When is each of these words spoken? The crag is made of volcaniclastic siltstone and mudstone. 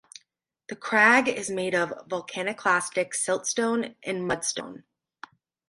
The 0.69 0.75
crag 0.75 1.27
is 1.27 1.51
made 1.51 1.75
of 1.75 1.93
volcaniclastic 2.09 3.11
siltstone 3.13 3.93
and 4.01 4.27
mudstone. 4.27 4.81